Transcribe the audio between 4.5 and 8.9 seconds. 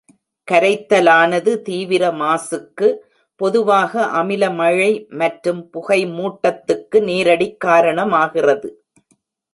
மழை மற்றும் புகைமூட்டத்துக்கு நேரடிக் காரணமாகிறது.